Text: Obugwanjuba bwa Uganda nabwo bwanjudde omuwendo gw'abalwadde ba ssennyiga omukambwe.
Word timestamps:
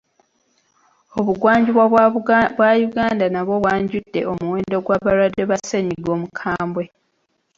Obugwanjuba 1.19 1.83
bwa 2.55 2.71
Uganda 2.87 3.25
nabwo 3.33 3.55
bwanjudde 3.61 4.19
omuwendo 4.31 4.77
gw'abalwadde 4.85 5.43
ba 5.49 5.57
ssennyiga 5.59 6.09
omukambwe. 6.17 6.83